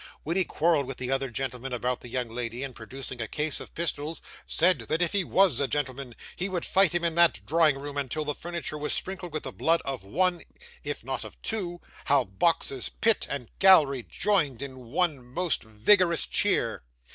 [0.23, 3.59] When he quarrelled with the other gentleman about the young lady, and producing a case
[3.59, 7.45] of pistols, said, that if he WAS a gentleman, he would fight him in that
[7.45, 10.41] drawing room, until the furniture was sprinkled with the blood of one,
[10.83, 16.81] if not of two how boxes, pit, and gallery, joined in one most vigorous cheer!